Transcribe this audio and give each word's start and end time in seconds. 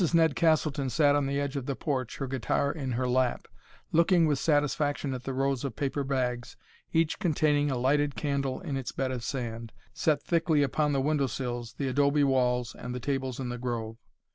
Ned 0.15 0.35
Castleton 0.35 0.89
sat 0.89 1.15
on 1.15 1.27
the 1.27 1.39
edge 1.39 1.55
of 1.55 1.67
the 1.67 1.75
porch, 1.75 2.17
her 2.17 2.25
guitar 2.25 2.71
in 2.71 2.93
her 2.93 3.07
lap, 3.07 3.47
looking 3.91 4.25
with 4.25 4.39
satisfaction 4.39 5.13
at 5.13 5.25
the 5.25 5.31
rows 5.35 5.63
of 5.63 5.75
paper 5.75 6.03
bags, 6.03 6.57
each 6.91 7.19
containing 7.19 7.69
a 7.69 7.77
lighted 7.77 8.15
candle 8.15 8.59
in 8.61 8.77
its 8.77 8.91
bed 8.91 9.11
of 9.11 9.23
sand, 9.23 9.71
set 9.93 10.23
thickly 10.23 10.63
upon 10.63 10.91
the 10.91 11.01
window 11.01 11.27
sills, 11.27 11.73
the 11.73 11.87
adobe 11.87 12.23
walls, 12.23 12.73
and 12.73 12.95
the 12.95 12.99
tables 12.99 13.39
in 13.39 13.49
the 13.49 13.59
grove. 13.59 13.97